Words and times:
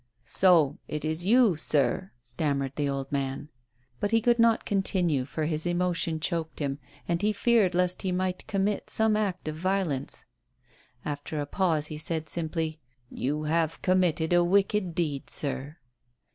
"So 0.25 0.79
it 0.87 1.05
is 1.05 1.27
you, 1.27 1.55
sir," 1.55 2.11
stammered 2.23 2.75
the 2.75 2.89
old 2.89 3.11
man. 3.11 3.49
But 3.99 4.09
he 4.09 4.19
could 4.19 4.39
not 4.39 4.65
continue, 4.65 5.25
for 5.25 5.45
his 5.45 5.67
emotion 5.67 6.19
choked 6.19 6.57
him, 6.57 6.79
and 7.07 7.21
he 7.21 7.31
feared 7.31 7.75
lest 7.75 8.01
he 8.01 8.11
might 8.11 8.47
commit 8.47 8.89
some 8.89 9.15
act 9.15 9.47
of 9.47 9.57
violence. 9.57 10.25
After 11.05 11.39
a 11.39 11.45
pause, 11.45 11.85
he 11.93 11.99
said, 11.99 12.29
simply: 12.29 12.79
"You 13.11 13.43
have 13.43 13.83
committed 13.83 14.33
a 14.33 14.43
wicked 14.43 14.95
deed, 14.95 15.29
sir." 15.29 15.77